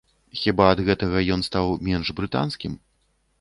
[0.43, 2.73] Хіба ад гэтага ён стаў менш брытанскім?